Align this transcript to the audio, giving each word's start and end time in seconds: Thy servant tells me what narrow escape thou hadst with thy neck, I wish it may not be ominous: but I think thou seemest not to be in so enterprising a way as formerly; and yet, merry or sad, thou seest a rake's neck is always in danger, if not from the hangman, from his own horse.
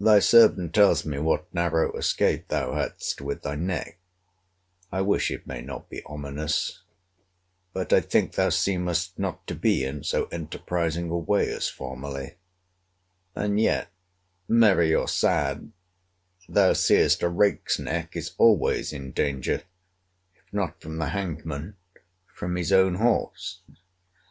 Thy 0.00 0.20
servant 0.20 0.72
tells 0.72 1.04
me 1.04 1.18
what 1.18 1.52
narrow 1.52 1.92
escape 1.98 2.48
thou 2.48 2.72
hadst 2.72 3.20
with 3.20 3.42
thy 3.42 3.56
neck, 3.56 3.98
I 4.90 5.02
wish 5.02 5.30
it 5.30 5.46
may 5.46 5.60
not 5.60 5.90
be 5.90 6.02
ominous: 6.06 6.80
but 7.74 7.92
I 7.92 8.00
think 8.00 8.36
thou 8.36 8.48
seemest 8.48 9.18
not 9.18 9.46
to 9.48 9.54
be 9.54 9.84
in 9.84 10.02
so 10.02 10.28
enterprising 10.32 11.10
a 11.10 11.18
way 11.18 11.50
as 11.50 11.68
formerly; 11.68 12.36
and 13.34 13.60
yet, 13.60 13.88
merry 14.48 14.94
or 14.94 15.08
sad, 15.08 15.72
thou 16.48 16.72
seest 16.72 17.22
a 17.22 17.28
rake's 17.28 17.78
neck 17.78 18.16
is 18.16 18.32
always 18.38 18.94
in 18.94 19.10
danger, 19.12 19.62
if 20.36 20.50
not 20.54 20.80
from 20.80 20.96
the 20.96 21.10
hangman, 21.10 21.76
from 22.34 22.56
his 22.56 22.72
own 22.72 22.94
horse. 22.94 23.60